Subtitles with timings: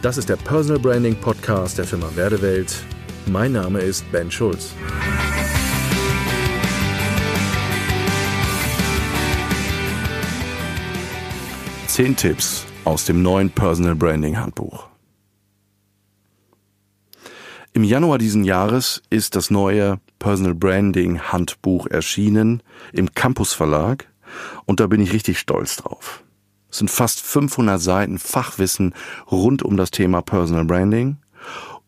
[0.00, 2.84] Das ist der Personal Branding Podcast der Firma Werdewelt.
[3.26, 4.72] Mein Name ist Ben Schulz.
[11.88, 14.86] Zehn Tipps aus dem neuen Personal Branding Handbuch.
[17.72, 22.62] Im Januar diesen Jahres ist das neue Personal Branding Handbuch erschienen
[22.92, 24.06] im Campus Verlag
[24.64, 26.22] und da bin ich richtig stolz drauf.
[26.78, 28.94] Es sind fast 500 Seiten Fachwissen
[29.32, 31.16] rund um das Thema Personal Branding.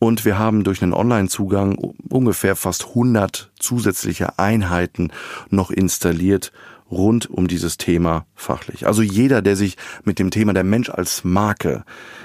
[0.00, 1.76] Und wir haben durch einen Online-Zugang
[2.08, 5.12] ungefähr fast 100 zusätzliche Einheiten
[5.48, 6.50] noch installiert
[6.90, 8.88] rund um dieses Thema fachlich.
[8.88, 11.84] Also jeder, der sich mit dem Thema der Mensch als Marke,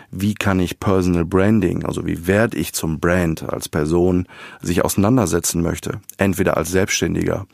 [0.10, 4.27] wie kann ich Personal Branding, also wie werde ich zum Brand als Person,
[4.60, 7.46] sich auseinandersetzen möchte, entweder als Selbstständiger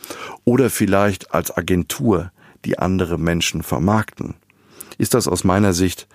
[0.45, 2.31] oder vielleicht als Agentur,
[2.63, 4.35] die andere Menschen vermarkten
[4.95, 6.07] ist das aus meiner Sicht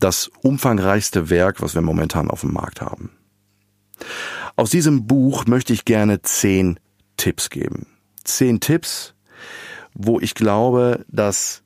[0.00, 3.10] das umfangreichste Werk, was wir momentan auf dem Markt haben.
[4.56, 6.78] Aus diesem Buch möchte ich gerne zehn
[7.16, 7.86] Tipps geben.
[8.24, 9.14] Zehn Tipps,
[9.94, 11.62] wo ich glaube, dass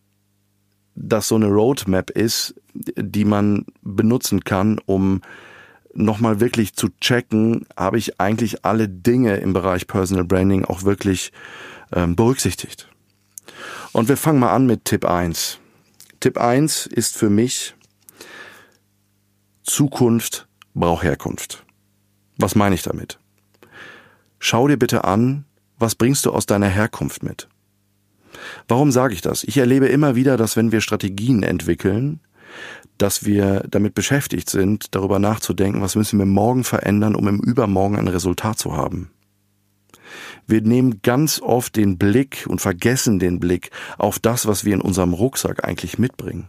[0.95, 5.23] das so eine Roadmap ist, die man benutzen kann, um
[5.95, 11.33] nochmal wirklich zu checken, habe ich eigentlich alle Dinge im Bereich Personal Branding auch wirklich
[11.93, 12.89] ähm, berücksichtigt.
[13.93, 15.59] Und wir fangen mal an mit Tipp 1.
[16.21, 17.75] Tipp 1 ist für mich,
[19.63, 21.65] Zukunft braucht Herkunft.
[22.37, 23.19] Was meine ich damit?
[24.39, 25.47] Schau dir bitte an,
[25.79, 27.49] was bringst du aus deiner Herkunft mit?
[28.69, 29.45] Warum sage ich das?
[29.45, 32.21] Ich erlebe immer wieder, dass wenn wir Strategien entwickeln,
[32.99, 37.99] dass wir damit beschäftigt sind, darüber nachzudenken, was müssen wir morgen verändern, um im Übermorgen
[37.99, 39.11] ein Resultat zu haben.
[40.47, 44.81] Wir nehmen ganz oft den Blick und vergessen den Blick auf das, was wir in
[44.81, 46.49] unserem Rucksack eigentlich mitbringen.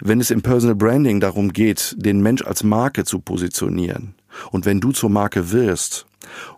[0.00, 4.14] Wenn es im Personal Branding darum geht, den Mensch als Marke zu positionieren,
[4.50, 6.06] und wenn du zur Marke wirst,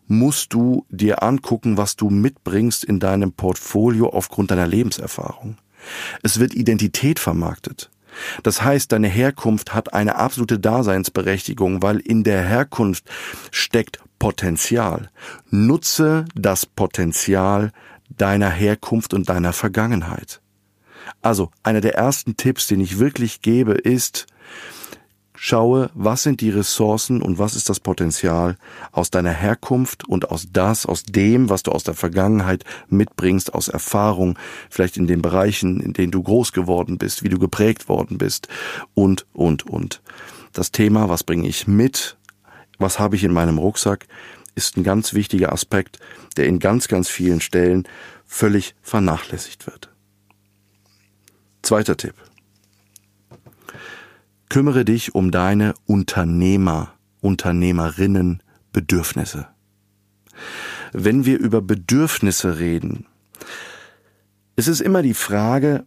[0.06, 5.58] musst du dir angucken, was du mitbringst in deinem Portfolio aufgrund deiner Lebenserfahrung.
[6.22, 7.90] Es wird Identität vermarktet.
[8.42, 13.04] Das heißt, deine Herkunft hat eine absolute Daseinsberechtigung, weil in der Herkunft
[13.50, 15.10] steckt Potenzial.
[15.50, 17.72] Nutze das Potenzial
[18.08, 20.40] deiner Herkunft und deiner Vergangenheit.
[21.22, 24.26] Also, einer der ersten Tipps, den ich wirklich gebe, ist,
[25.36, 28.56] schaue, was sind die Ressourcen und was ist das Potenzial
[28.92, 33.68] aus deiner Herkunft und aus das, aus dem, was du aus der Vergangenheit mitbringst, aus
[33.68, 34.38] Erfahrung,
[34.70, 38.48] vielleicht in den Bereichen, in denen du groß geworden bist, wie du geprägt worden bist
[38.94, 40.02] und, und, und.
[40.52, 42.16] Das Thema, was bringe ich mit,
[42.78, 44.06] was habe ich in meinem Rucksack,
[44.54, 45.98] ist ein ganz wichtiger Aspekt,
[46.36, 47.86] der in ganz, ganz vielen Stellen
[48.24, 49.90] völlig vernachlässigt wird.
[51.62, 52.14] Zweiter Tipp.
[54.48, 58.42] Kümmere dich um deine Unternehmer, Unternehmerinnen
[58.72, 59.48] Bedürfnisse.
[60.92, 63.06] Wenn wir über Bedürfnisse reden,
[64.54, 65.84] es ist immer die Frage,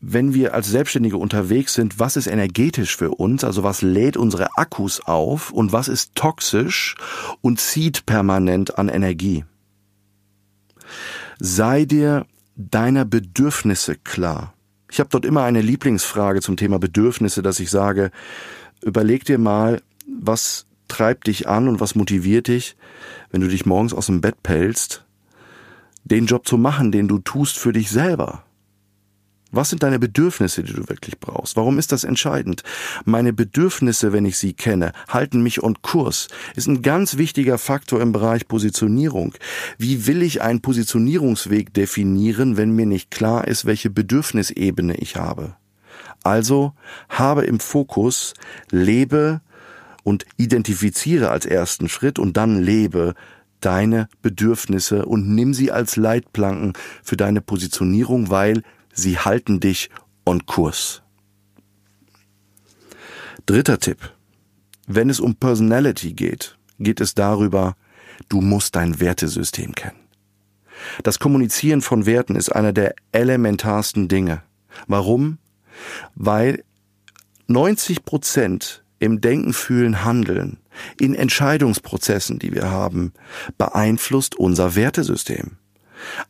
[0.00, 4.56] wenn wir als Selbstständige unterwegs sind, was ist energetisch für uns, also was lädt unsere
[4.56, 6.94] Akkus auf und was ist toxisch
[7.40, 9.44] und zieht permanent an Energie.
[11.38, 14.54] Sei dir deiner Bedürfnisse klar.
[14.96, 18.10] Ich habe dort immer eine Lieblingsfrage zum Thema Bedürfnisse, dass ich sage,
[18.80, 22.78] überleg dir mal, was treibt dich an und was motiviert dich,
[23.30, 25.04] wenn du dich morgens aus dem Bett pellst,
[26.04, 28.45] den Job zu machen, den du tust für dich selber.
[29.52, 31.56] Was sind deine Bedürfnisse, die du wirklich brauchst?
[31.56, 32.64] Warum ist das entscheidend?
[33.04, 36.26] Meine Bedürfnisse, wenn ich sie kenne, halten mich on Kurs.
[36.56, 39.34] Ist ein ganz wichtiger Faktor im Bereich Positionierung.
[39.78, 45.54] Wie will ich einen Positionierungsweg definieren, wenn mir nicht klar ist, welche Bedürfnisebene ich habe?
[46.24, 46.72] Also
[47.08, 48.34] habe im Fokus,
[48.72, 49.40] lebe
[50.02, 53.14] und identifiziere als ersten Schritt und dann lebe
[53.60, 58.62] deine Bedürfnisse und nimm sie als Leitplanken für deine Positionierung, weil
[58.96, 59.90] sie halten dich
[60.24, 61.02] on Kurs.
[63.46, 64.12] Dritter Tipp.
[64.88, 67.76] Wenn es um Personality geht, geht es darüber,
[68.28, 70.00] du musst dein Wertesystem kennen.
[71.02, 74.42] Das Kommunizieren von Werten ist einer der elementarsten Dinge.
[74.86, 75.38] Warum?
[76.14, 76.64] Weil
[77.46, 80.58] 90 Prozent im Denken, Fühlen, Handeln,
[81.00, 83.12] in Entscheidungsprozessen, die wir haben,
[83.58, 85.58] beeinflusst unser Wertesystem.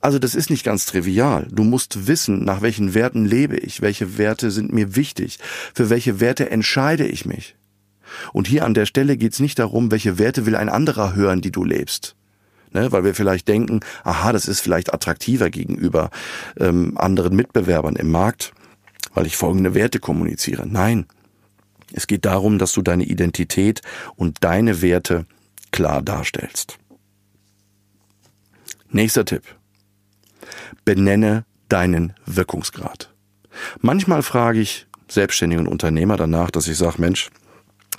[0.00, 1.46] Also das ist nicht ganz trivial.
[1.50, 5.38] Du musst wissen, nach welchen Werten lebe ich, welche Werte sind mir wichtig,
[5.75, 7.56] für welche Werte entscheide ich mich.
[8.32, 11.40] Und hier an der Stelle geht es nicht darum, welche Werte will ein anderer hören,
[11.40, 12.17] die du lebst.
[12.73, 16.11] Ne, weil wir vielleicht denken, aha, das ist vielleicht attraktiver gegenüber
[16.58, 18.52] ähm, anderen Mitbewerbern im Markt,
[19.14, 20.67] weil ich folgende Werte kommuniziere.
[20.67, 21.06] Nein,
[21.93, 23.81] Es geht darum, dass du deine Identität
[24.17, 25.26] und deine Werte
[25.70, 26.79] klar darstellst.
[28.90, 29.43] Nächster Tipp.
[30.85, 33.12] Benenne deinen Wirkungsgrad.
[33.81, 37.31] Manchmal frage ich Selbstständige und Unternehmer danach, dass ich sage, Mensch,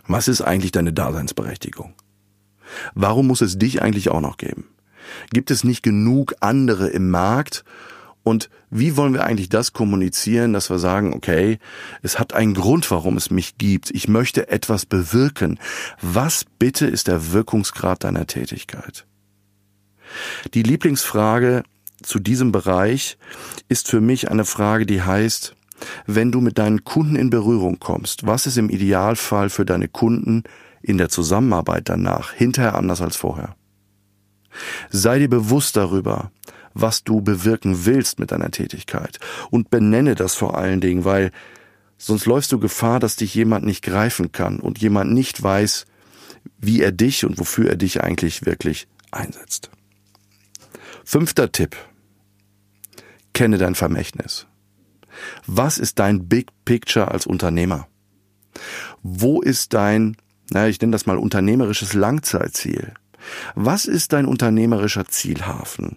[0.07, 1.93] was ist eigentlich deine Daseinsberechtigung?
[2.93, 4.69] Warum muss es dich eigentlich auch noch geben?
[5.31, 7.63] Gibt es nicht genug andere im Markt?
[8.23, 11.59] Und wie wollen wir eigentlich das kommunizieren, dass wir sagen, okay,
[12.01, 13.89] es hat einen Grund, warum es mich gibt.
[13.91, 15.59] Ich möchte etwas bewirken.
[16.01, 19.05] Was bitte ist der Wirkungsgrad deiner Tätigkeit?
[20.53, 21.63] Die Lieblingsfrage
[22.01, 23.17] zu diesem Bereich
[23.69, 25.55] ist für mich eine Frage, die heißt,
[26.05, 30.43] wenn du mit deinen Kunden in Berührung kommst, was ist im Idealfall für deine Kunden
[30.81, 33.55] in der Zusammenarbeit danach hinterher anders als vorher?
[34.89, 36.31] Sei dir bewusst darüber,
[36.73, 41.31] was du bewirken willst mit deiner Tätigkeit und benenne das vor allen Dingen, weil
[41.97, 45.85] sonst läufst du Gefahr, dass dich jemand nicht greifen kann und jemand nicht weiß,
[46.59, 49.71] wie er dich und wofür er dich eigentlich wirklich einsetzt.
[51.09, 51.77] Fünfter Tipp.
[53.31, 54.45] Kenne dein Vermächtnis.
[55.45, 57.87] Was ist dein Big Picture als Unternehmer?
[59.03, 60.17] Wo ist dein,
[60.49, 62.91] naja, ich nenne das mal unternehmerisches Langzeitziel?
[63.55, 65.95] Was ist dein unternehmerischer Zielhafen?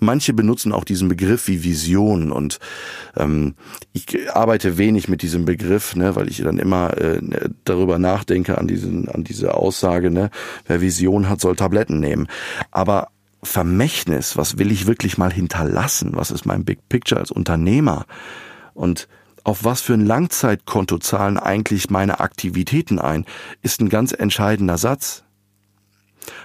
[0.00, 2.58] Manche benutzen auch diesen Begriff wie Vision und
[3.16, 3.54] ähm,
[3.94, 7.20] ich arbeite wenig mit diesem Begriff, ne, weil ich dann immer äh,
[7.64, 10.30] darüber nachdenke an diesen an diese Aussage, ne,
[10.66, 12.28] wer Vision hat, soll Tabletten nehmen.
[12.70, 13.08] Aber
[13.46, 16.10] Vermächtnis, was will ich wirklich mal hinterlassen?
[16.14, 18.06] Was ist mein Big Picture als Unternehmer?
[18.74, 19.08] Und
[19.44, 23.24] auf was für ein Langzeitkonto zahlen eigentlich meine Aktivitäten ein,
[23.62, 25.22] ist ein ganz entscheidender Satz.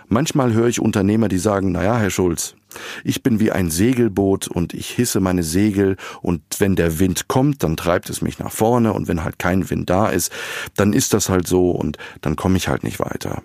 [0.07, 2.55] Manchmal höre ich Unternehmer, die sagen, naja, Herr Schulz,
[3.03, 7.63] ich bin wie ein Segelboot und ich hisse meine Segel und wenn der Wind kommt,
[7.63, 10.31] dann treibt es mich nach vorne und wenn halt kein Wind da ist,
[10.75, 13.41] dann ist das halt so und dann komme ich halt nicht weiter.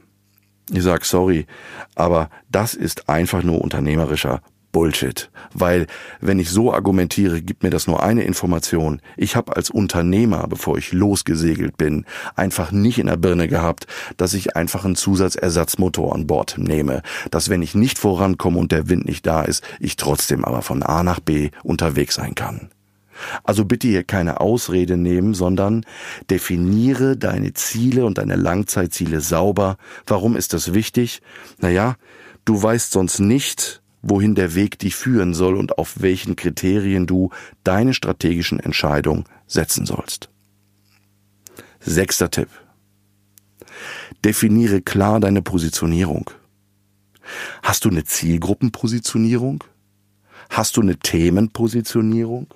[0.72, 1.46] Ich sag sorry,
[1.94, 4.40] aber das ist einfach nur unternehmerischer
[4.76, 5.30] Bullshit.
[5.54, 5.86] Weil
[6.20, 9.00] wenn ich so argumentiere, gibt mir das nur eine Information.
[9.16, 12.04] Ich habe als Unternehmer, bevor ich losgesegelt bin,
[12.34, 13.86] einfach nicht in der Birne gehabt,
[14.18, 17.00] dass ich einfach einen Zusatzersatzmotor an Bord nehme.
[17.30, 20.82] Dass wenn ich nicht vorankomme und der Wind nicht da ist, ich trotzdem aber von
[20.82, 22.68] A nach B unterwegs sein kann.
[23.44, 25.84] Also bitte hier keine Ausrede nehmen, sondern
[26.30, 29.76] definiere deine Ziele und deine Langzeitziele sauber.
[30.06, 31.22] Warum ist das wichtig?
[31.58, 31.96] Naja,
[32.44, 37.30] du weißt sonst nicht, wohin der Weg dich führen soll und auf welchen Kriterien du
[37.64, 40.30] deine strategischen Entscheidungen setzen sollst.
[41.80, 42.48] Sechster Tipp.
[44.24, 46.30] Definiere klar deine Positionierung.
[47.62, 49.64] Hast du eine Zielgruppenpositionierung?
[50.50, 52.48] Hast du eine Themenpositionierung?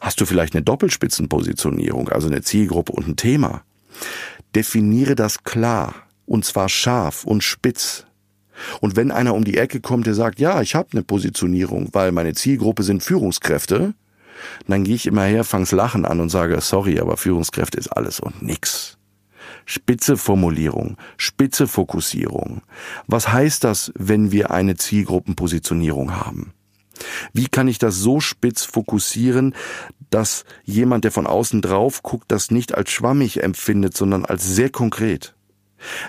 [0.00, 3.62] Hast du vielleicht eine Doppelspitzenpositionierung, also eine Zielgruppe und ein Thema?
[4.54, 5.94] Definiere das klar,
[6.26, 8.04] und zwar scharf und spitz.
[8.80, 12.12] Und wenn einer um die Ecke kommt, der sagt, ja, ich habe eine Positionierung, weil
[12.12, 13.94] meine Zielgruppe sind Führungskräfte,
[14.66, 18.20] dann gehe ich immer her, fangs Lachen an und sage, sorry, aber Führungskräfte ist alles
[18.20, 18.96] und nix.
[19.64, 22.62] Spitze Formulierung, spitze Fokussierung.
[23.06, 26.52] Was heißt das, wenn wir eine Zielgruppenpositionierung haben?
[27.32, 29.54] Wie kann ich das so spitz fokussieren,
[30.10, 34.70] dass jemand, der von außen drauf guckt, das nicht als schwammig empfindet, sondern als sehr
[34.70, 35.34] konkret?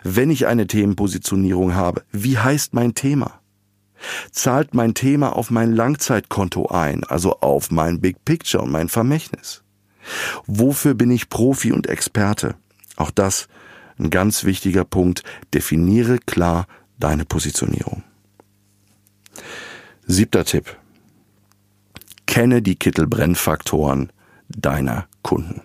[0.04, 3.40] Wenn ich eine Themenpositionierung habe, wie heißt mein Thema?
[4.32, 9.64] Zahlt mein Thema auf mein Langzeitkonto ein, also auf mein Big Picture und mein Vermächtnis?
[10.48, 12.56] Wofür bin ich Profi und Experte?
[12.96, 13.48] Auch das
[14.00, 15.24] ein ganz wichtiger Punkt.
[15.54, 16.68] Definiere klar
[17.00, 18.04] deine Positionierung.
[20.08, 20.78] Siebter Tipp.
[22.30, 24.12] Kenne die Kittelbrennfaktoren
[24.50, 25.64] deiner Kunden.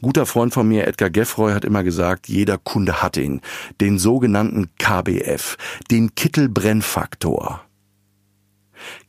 [0.00, 3.42] Guter Freund von mir, Edgar Geffroy, hat immer gesagt, jeder Kunde hat ihn,
[3.82, 5.58] den sogenannten KBF,
[5.90, 7.60] den Kittelbrennfaktor.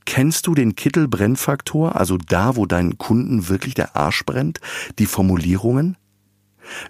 [0.04, 4.60] Kennst du den Kittelbrennfaktor, also da, wo deinen Kunden wirklich der Arsch brennt,
[5.00, 5.96] die Formulierungen?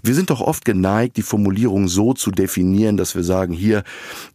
[0.01, 3.83] Wir sind doch oft geneigt, die Formulierung so zu definieren, dass wir sagen, hier,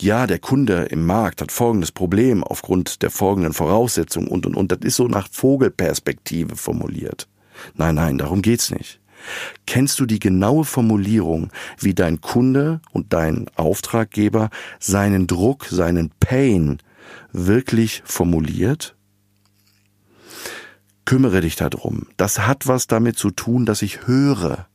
[0.01, 4.73] ja, der Kunde im Markt hat folgendes Problem aufgrund der folgenden Voraussetzungen und, und, und.
[4.73, 7.29] Das ist so nach Vogelperspektive formuliert.
[7.75, 9.01] Nein, nein, darum geht's nicht.
[9.67, 16.79] Kennst du die genaue Formulierung, wie dein Kunde und dein Auftraggeber seinen Druck, seinen Pain
[17.33, 18.97] wirklich formuliert?
[21.05, 22.07] Kümmere dich darum.
[22.17, 24.67] Das hat was damit zu tun, dass ich höre.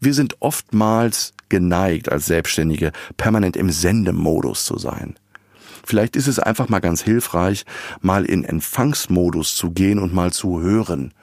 [0.00, 5.16] Wir sind oftmals geneigt, als Selbstständige permanent im Sendemodus zu sein.
[5.84, 7.64] Vielleicht ist es einfach mal ganz hilfreich,
[8.00, 11.14] mal in Empfangsmodus zu gehen und mal zu hören.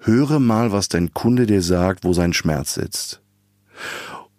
[0.00, 3.22] Höre mal, was dein Kunde dir sagt, wo sein Schmerz sitzt.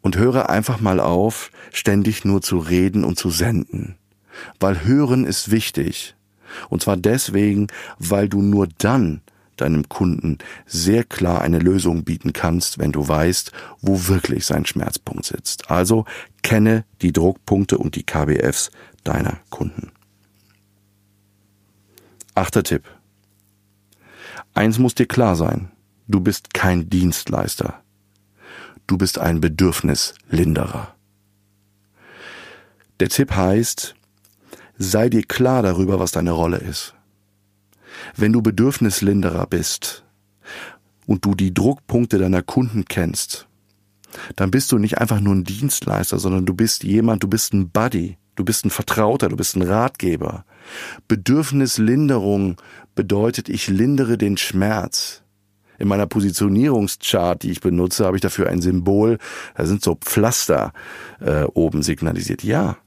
[0.02, 3.98] Und höre einfach mal auf, ständig nur zu reden und zu senden.
[4.60, 6.16] Weil hören ist wichtig.
[6.70, 7.68] Und zwar deswegen,
[7.98, 9.22] weil du nur dann
[9.62, 13.52] deinem Kunden sehr klar eine Lösung bieten kannst, wenn du weißt,
[13.82, 15.72] wo wirklich sein Schmerzpunkt sitzt.
[15.72, 16.06] Also
[16.42, 18.72] kenne die Druckpunkte und die KBFs
[19.04, 19.92] deiner Kunden.
[22.36, 22.84] Achter Tipp.
[24.54, 25.72] Eins muss dir klar sein.
[26.08, 27.82] Du bist kein Dienstleister.
[28.88, 30.96] Du bist ein Bedürfnislinderer.
[33.00, 33.96] Der Tipp heißt,
[34.78, 36.94] sei dir klar darüber, was deine Rolle ist.
[38.16, 40.04] Wenn du Bedürfnislinderer bist
[41.06, 43.48] und du die Druckpunkte deiner Kunden kennst,
[44.36, 47.70] dann bist du nicht einfach nur ein Dienstleister, sondern du bist jemand, du bist ein
[47.70, 50.46] Buddy, du bist ein Vertrauter, du bist ein Ratgeber.
[51.08, 52.58] Bedürfnislinderung
[52.96, 55.24] bedeutet, ich lindere den Schmerz.
[55.80, 59.18] In meiner Positionierungschart, die ich benutze, habe ich dafür ein Symbol,
[59.56, 60.74] da sind so Pflaster
[61.20, 62.44] äh, oben signalisiert.
[62.44, 62.78] Ja,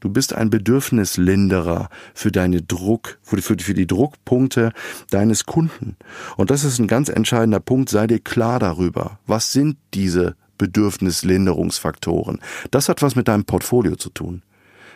[0.00, 4.72] Du bist ein Bedürfnislinderer für deine Druck, für die, Druckpunkte
[5.10, 5.96] deines Kunden.
[6.36, 7.90] Und das ist ein ganz entscheidender Punkt.
[7.90, 9.18] Sei dir klar darüber.
[9.26, 12.38] Was sind diese Bedürfnislinderungsfaktoren?
[12.70, 14.42] Das hat was mit deinem Portfolio zu tun.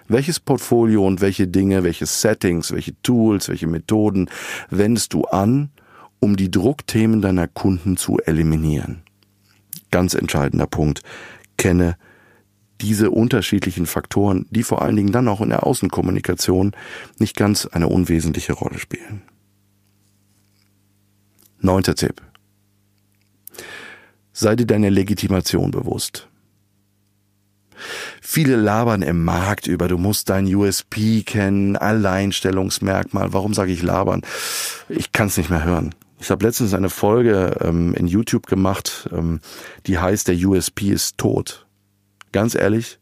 [0.09, 4.29] Welches Portfolio und welche Dinge, welche Settings, welche Tools, welche Methoden
[4.71, 5.71] wendest du an,
[6.21, 9.03] um die Druckthemen deiner Kunden zu eliminieren?
[9.91, 11.03] Ganz entscheidender Punkt.
[11.57, 11.97] Kenne
[12.83, 16.73] diese unterschiedlichen Faktoren, die vor allen Dingen dann auch in der Außenkommunikation
[17.19, 19.23] nicht ganz eine unwesentliche Rolle spielen.
[21.61, 22.21] Neunter Tipp.
[24.33, 26.29] Sei dir deine Legitimation bewusst.
[28.21, 33.33] Viele labern im Markt über, du musst dein USP kennen, Alleinstellungsmerkmal.
[33.33, 34.23] Warum sage ich labern?
[34.89, 35.95] Ich kann es nicht mehr hören.
[36.21, 39.41] Ich habe letztens eine Folge ähm, in YouTube gemacht, ähm,
[39.87, 41.67] die heißt, der USP ist tot
[42.33, 42.99] ganz ehrlich,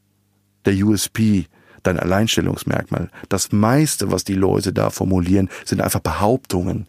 [0.65, 1.47] der USP,
[1.83, 6.87] dein Alleinstellungsmerkmal, das meiste, was die Leute da formulieren, sind einfach Behauptungen.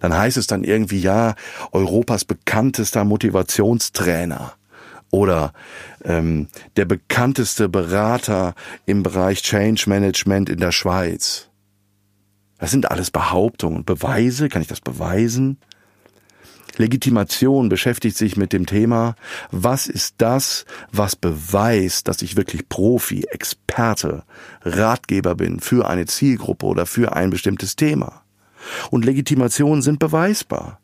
[0.00, 1.34] Dann heißt es dann irgendwie, ja,
[1.72, 4.52] Europas bekanntester Motivationstrainer
[5.10, 5.52] oder
[6.04, 8.54] ähm, der bekannteste Berater
[8.86, 11.48] im Bereich Change Management in der Schweiz.
[12.58, 13.84] Das sind alles Behauptungen.
[13.84, 15.58] Beweise, kann ich das beweisen?
[16.78, 19.14] Legitimation beschäftigt sich mit dem Thema,
[19.50, 24.24] was ist das, was beweist, dass ich wirklich Profi, Experte,
[24.62, 28.22] Ratgeber bin für eine Zielgruppe oder für ein bestimmtes Thema.
[28.90, 30.80] Und Legitimationen sind beweisbar.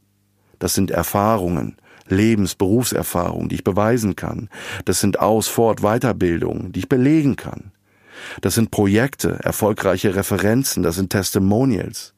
[0.58, 1.76] Das sind Erfahrungen,
[2.08, 4.48] Lebens-, Berufserfahrungen, die ich beweisen kann.
[4.84, 7.72] Das sind Aus-, Fort-, Weiterbildungen, die ich belegen kann.
[8.40, 12.13] Das sind Projekte, erfolgreiche Referenzen, das sind Testimonials.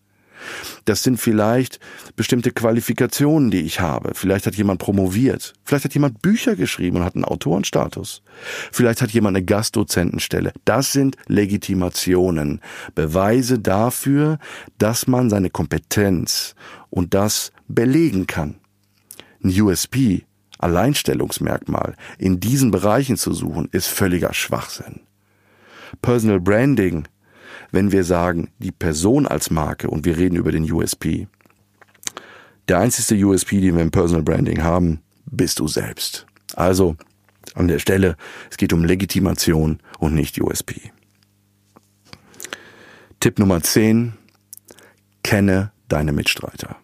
[0.85, 1.81] Das sind vielleicht
[2.17, 4.13] bestimmte Qualifikationen, die ich habe.
[4.15, 5.55] Vielleicht hat jemand promoviert.
[5.65, 8.23] Vielleicht hat jemand Bücher geschrieben und hat einen Autorenstatus.
[8.73, 10.53] Vielleicht hat jemand eine Gastdozentenstelle.
[10.65, 12.61] Das sind Legitimationen.
[12.95, 14.39] Beweise dafür,
[14.79, 16.55] dass man seine Kompetenz
[16.91, 18.57] und das belegen kann.
[19.43, 20.25] Ein USP,
[20.59, 25.01] Alleinstellungsmerkmal, in diesen Bereichen zu suchen, ist völliger Schwachsinn.
[26.03, 27.07] Personal Branding
[27.77, 31.29] wenn wir sagen, die Person als Marke und wir reden über den USP.
[32.69, 36.27] Der einzige USP, den wir im Personal Branding haben, bist du selbst.
[36.55, 36.97] Also
[37.55, 38.17] an der Stelle,
[38.51, 40.91] es geht um Legitimation und nicht USP.
[43.21, 44.15] Tipp Nummer 10.
[45.23, 46.77] Kenne deine Mitstreiter.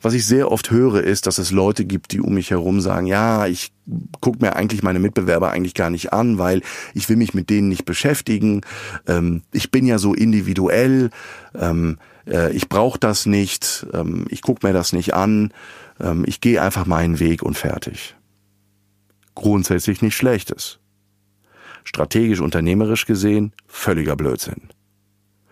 [0.00, 3.06] Was ich sehr oft höre, ist, dass es Leute gibt, die um mich herum sagen,
[3.06, 3.72] ja, ich
[4.20, 6.62] gucke mir eigentlich meine Mitbewerber eigentlich gar nicht an, weil
[6.94, 8.60] ich will mich mit denen nicht beschäftigen.
[9.06, 11.10] Ähm, ich bin ja so individuell,
[11.58, 15.52] ähm, äh, ich brauche das nicht, ähm, ich gucke mir das nicht an,
[16.00, 18.14] ähm, ich gehe einfach meinen Weg und fertig.
[19.34, 20.78] Grundsätzlich nicht schlechtes.
[21.82, 24.68] Strategisch, unternehmerisch gesehen, völliger Blödsinn.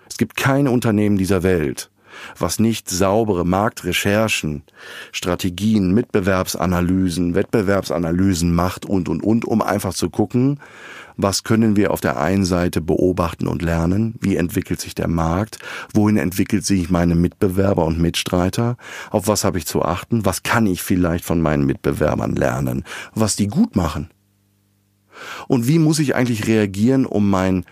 [0.09, 1.91] Es gibt kein Unternehmen dieser Welt,
[2.39, 4.63] was nicht saubere Marktrecherchen,
[5.13, 10.61] Strategien, Mitbewerbsanalysen, Wettbewerbsanalysen macht und, und, und, um einfach zu gucken,
[11.17, 14.17] was können wir auf der einen Seite beobachten und lernen?
[14.21, 15.59] Wie entwickelt sich der Markt?
[15.95, 18.77] Wohin entwickelt sich meine Mitbewerber und Mitstreiter?
[19.11, 20.27] Auf was habe ich zu achten?
[20.27, 22.85] Was kann ich vielleicht von meinen Mitbewerbern lernen?
[23.15, 24.11] Was die gut machen?
[25.49, 27.65] Und wie muss ich eigentlich reagieren, um mein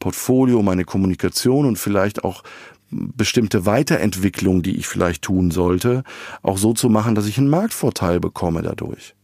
[0.00, 2.42] Portfolio, meine Kommunikation und vielleicht auch
[2.90, 6.04] bestimmte Weiterentwicklung, die ich vielleicht tun sollte,
[6.42, 9.14] auch so zu machen, dass ich einen Marktvorteil bekomme dadurch.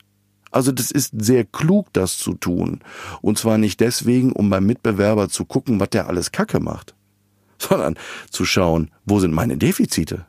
[0.51, 2.81] Also das ist sehr klug, das zu tun.
[3.23, 6.95] Und zwar nicht deswegen, um beim Mitbewerber zu gucken, was der alles Kacke macht,
[7.59, 7.97] sondern
[8.31, 10.27] zu schauen, wo sind meine Defizite.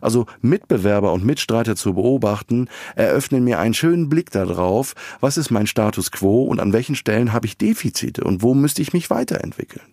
[0.00, 5.68] Also Mitbewerber und Mitstreiter zu beobachten, eröffnen mir einen schönen Blick darauf, was ist mein
[5.68, 9.86] Status quo und an welchen Stellen habe ich Defizite und wo müsste ich mich weiterentwickeln.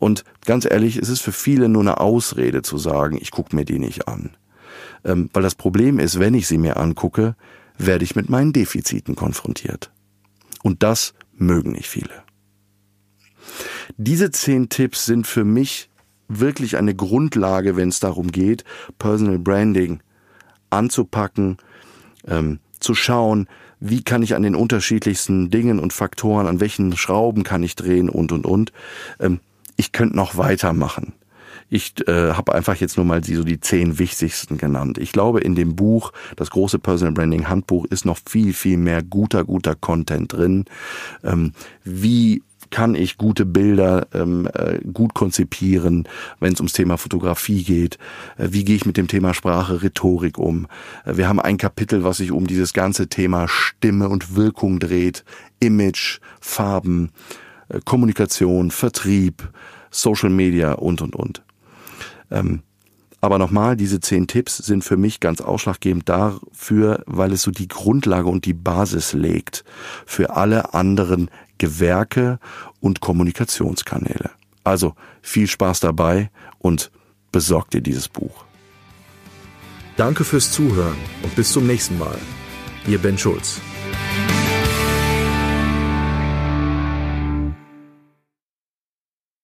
[0.00, 3.66] Und ganz ehrlich, es ist für viele nur eine Ausrede zu sagen, ich gucke mir
[3.66, 4.30] die nicht an.
[5.04, 7.36] Ähm, weil das Problem ist, wenn ich sie mir angucke,
[7.76, 9.92] werde ich mit meinen Defiziten konfrontiert.
[10.62, 12.24] Und das mögen nicht viele.
[13.98, 15.90] Diese zehn Tipps sind für mich
[16.28, 18.64] wirklich eine Grundlage, wenn es darum geht,
[18.98, 20.00] Personal Branding
[20.70, 21.58] anzupacken,
[22.26, 23.48] ähm, zu schauen,
[23.80, 28.08] wie kann ich an den unterschiedlichsten Dingen und Faktoren, an welchen Schrauben kann ich drehen
[28.08, 28.72] und und und.
[29.18, 29.40] Ähm,
[29.80, 31.14] ich könnte noch weitermachen.
[31.70, 34.98] Ich äh, habe einfach jetzt nur mal die, so die zehn wichtigsten genannt.
[34.98, 39.02] Ich glaube, in dem Buch, das große Personal Branding Handbuch, ist noch viel, viel mehr
[39.02, 40.66] guter, guter Content drin.
[41.24, 46.06] Ähm, wie kann ich gute Bilder ähm, äh, gut konzipieren,
[46.40, 47.96] wenn es ums Thema Fotografie geht?
[48.36, 50.66] Äh, wie gehe ich mit dem Thema Sprache, Rhetorik um?
[51.06, 55.24] Äh, wir haben ein Kapitel, was sich um dieses ganze Thema Stimme und Wirkung dreht,
[55.58, 57.12] Image, Farben,
[57.84, 59.48] Kommunikation, Vertrieb,
[59.90, 61.42] Social Media und und und.
[62.30, 62.62] Ähm,
[63.20, 67.68] aber nochmal, diese zehn Tipps sind für mich ganz ausschlaggebend dafür, weil es so die
[67.68, 69.64] Grundlage und die Basis legt
[70.06, 72.38] für alle anderen Gewerke
[72.80, 74.30] und Kommunikationskanäle.
[74.64, 76.90] Also viel Spaß dabei und
[77.30, 78.44] besorgt dir dieses Buch.
[79.96, 82.18] Danke fürs Zuhören und bis zum nächsten Mal.
[82.86, 83.60] Ihr Ben Schulz.